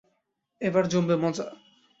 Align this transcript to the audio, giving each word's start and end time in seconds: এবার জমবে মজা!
এবার 0.61 0.83
জমবে 0.91 1.15
মজা! 1.23 1.47